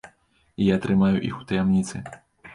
Я 0.67 0.77
трымаю 0.85 1.21
іх 1.29 1.37
у 1.43 1.47
таямніцы. 1.53 2.05